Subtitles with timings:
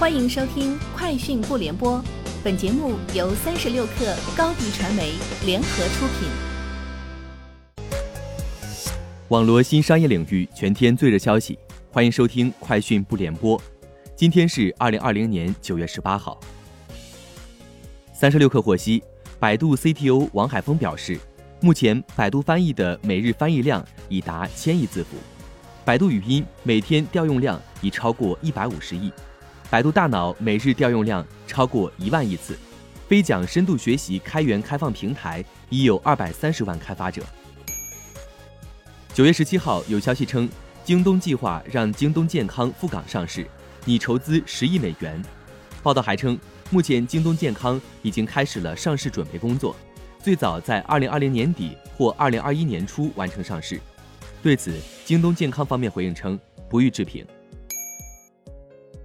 [0.00, 1.98] 欢迎收听《快讯不联播》，
[2.42, 5.12] 本节目由三十六克高低传媒
[5.44, 6.26] 联合出品。
[9.28, 11.58] 网络新商业领域全天最热消息，
[11.92, 13.58] 欢迎收听《快讯不联播》。
[14.16, 16.40] 今天是二零二零年九月十八号。
[18.14, 19.02] 三十六克获悉，
[19.38, 21.20] 百度 CTO 王海峰表示，
[21.60, 25.18] 目前百度翻译的每日翻译量已达千亿字符，
[25.84, 29.12] 百度语音每天调用量已超过一百五十亿。
[29.70, 32.58] 百度大脑每日调用量超过一万亿次，
[33.06, 37.22] 飞讲深度学习开源开放平台已有二百三十万开发者。
[39.14, 40.48] 九月十七号，有消息称，
[40.82, 43.46] 京东计划让京东健康赴港上市，
[43.84, 45.22] 拟筹资十亿美元。
[45.84, 46.36] 报道还称，
[46.70, 49.76] 目前京东健康已经开始了上市准备工作，
[50.18, 53.80] 最早在二零二零年底或二零二一年初完成上市。
[54.42, 56.36] 对此，京东健康方面回应称，
[56.68, 57.24] 不予置评。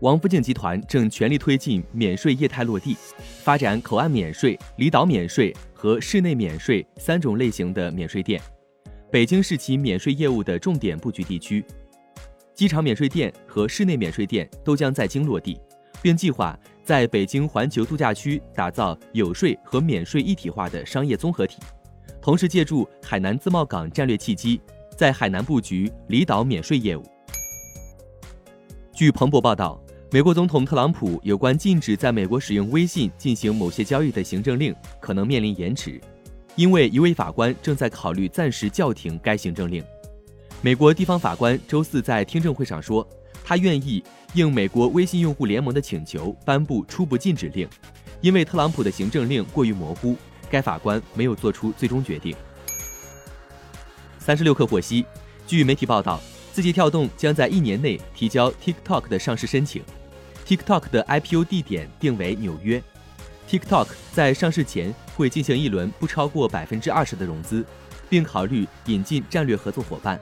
[0.00, 2.96] 王府井集团正全力推进免税业态落地，
[3.42, 8.40] 发展口岸免税、离岛免税和室内免税三种类型的免税店。
[9.10, 11.64] 北京是其免税业务的重点布局地区，
[12.54, 15.58] 机场免税店和室内免税店都将在京落地，
[16.02, 21.58] 并计划在北京环球度假区打造有税和免税一体化的商业综合体，
[22.20, 24.60] 同时借助海南自贸港战略契机，
[24.98, 27.02] 在海南布局离岛免税业务。
[28.92, 29.80] 据彭博报道。
[30.14, 36.00] 美国总统特朗普有关禁止在美国使用微信进行某些交易的行政令可能面临延迟，
[36.54, 39.82] 因为一位法官正在考虑暂时叫停该行政令。
[40.62, 43.04] 美国地方法官周四在听证会上说，
[43.42, 47.68] 他愿意应美国微信用户联盟的请求颁布初步禁止令，
[48.20, 50.16] 因为特朗普的行政令过于模糊，
[50.48, 52.36] 该法官没有做出最终决定。
[54.20, 55.04] 三十六氪获悉，
[55.44, 56.20] 据媒体报道，
[56.52, 59.82] 字节跳动将在一年内提交 TikTok 的上市申请。
[60.46, 62.82] TikTok 的 IPO 地点定为纽约。
[63.48, 67.64] TikTok 在上市前会进行一轮不超过百分之二十的融资，
[68.08, 70.20] 并考虑引进战略合作伙伴。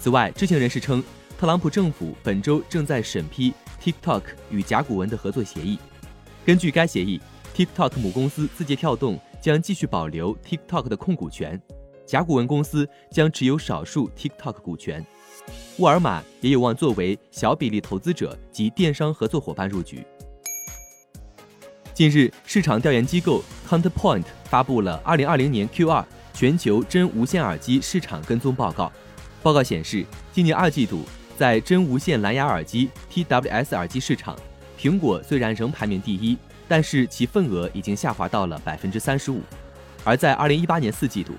[0.00, 1.02] 此外，知情人士称，
[1.38, 3.52] 特朗普政府本周正在审批
[3.82, 5.78] TikTok 与甲骨文的合作协议。
[6.44, 7.20] 根据该协议
[7.54, 11.60] ，TikTok 母公司字节跳动将继续保留 TikTok 的控股权，
[12.08, 15.04] 甲骨文公司将持有少数 TikTok 股权。
[15.76, 20.04] 沃尔玛也有望作为小比例投资者及电商合作伙伴入局。
[21.92, 28.90] 近日，市场调研机构 Counterpoint 发布了2020年 Q2 全球真无线耳机市场跟踪报告。
[29.42, 31.02] 报告显示，今年二季度
[31.36, 34.34] 在真无线蓝牙耳机 （TWS） 耳机市场，
[34.80, 39.42] 苹果虽然仍排名第一，但是其份额已经下滑到了百分之三十五。
[40.04, 41.34] 而在2018年四季度，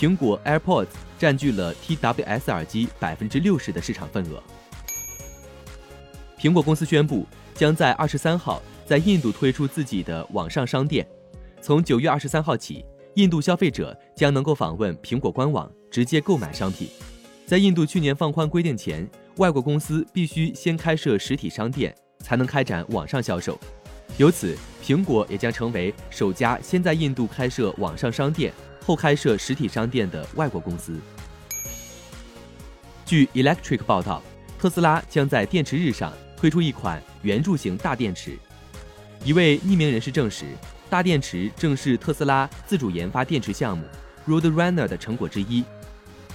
[0.00, 0.86] 苹果 AirPods
[1.18, 4.42] 占据了 TWS 耳机百分之六十的市场份额。
[6.38, 11.06] 苹果公司宣布，将在二十三号在印度推出自己的网上商店。
[11.60, 12.82] 从九月二十三号起，
[13.16, 16.88] 印度消费者将能够访问苹果官网，直接购买商品。
[17.44, 19.06] 在印度去年放宽规定前，
[19.36, 23.60] 外国公司必须先开设实体商店，才能开展网上销售。
[24.16, 28.50] 由此，苹果也将成为首家先在印度开设网上商店。
[28.84, 30.98] 后开设实体商店的外国公司。
[33.04, 34.22] 据 Electric 报道，
[34.58, 38.38] 特斯拉将在电池日上推出一款圆柱形大电池。
[39.24, 40.46] 一位匿名人士证实，
[40.88, 43.84] 大电池正是特斯拉自主研发电池项目
[44.26, 45.64] Roadrunner 的成果之一。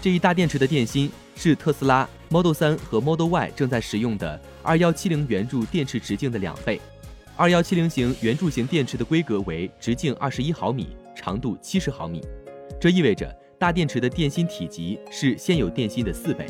[0.02, 6.80] 这一大电池的电芯是特斯拉 Model 3和 Model Y 正在使用的2170圆柱电池直径的两倍。
[7.38, 10.96] 2170型圆柱形电池的规格为直径21毫米。
[11.26, 12.22] 长度七十毫米，
[12.80, 16.46] 这意味着大电池的电芯体积是现有电芯的四倍。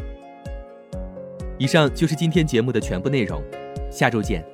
[1.58, 3.41] 以上就是今天节目的全部内容，
[3.90, 4.46] 下周见。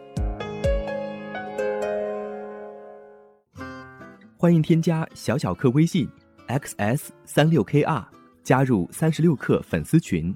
[4.37, 6.07] 欢迎添加小小客微信
[6.49, 8.05] xs 三六 kr，
[8.43, 10.35] 加入三十六氪粉丝群。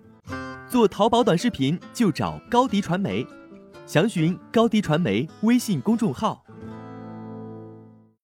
[0.67, 3.23] 做淘宝短视频就找高迪传媒，
[3.85, 6.43] 详询高迪传媒微信公众号。